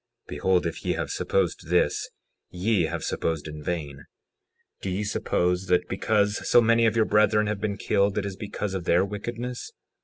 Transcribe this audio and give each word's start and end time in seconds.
Behold, 0.27 0.65
if 0.65 0.83
ye 0.83 0.93
have 0.93 1.11
supposed 1.11 1.67
this 1.69 2.09
ye 2.49 2.85
have 2.87 3.03
supposed 3.03 3.47
in 3.47 3.61
vain. 3.61 3.97
60:12 4.81 4.81
Do 4.81 4.89
ye 4.89 5.03
suppose 5.03 5.65
that, 5.67 5.87
because 5.87 6.49
so 6.49 6.59
many 6.59 6.87
of 6.87 6.95
your 6.95 7.05
brethren 7.05 7.45
have 7.45 7.61
been 7.61 7.77
killed 7.77 8.17
it 8.17 8.25
is 8.25 8.35
because 8.35 8.73
of 8.73 8.85
their 8.85 9.05
wickedness? 9.05 9.71